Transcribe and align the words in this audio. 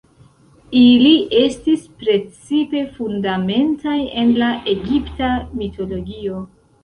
Ili 0.77 1.09
estis 1.41 1.83
precipe 1.99 2.81
fundamentaj 2.95 3.99
en 4.23 4.33
la 4.45 4.49
egipta 4.75 5.29
mitologio. 5.61 6.41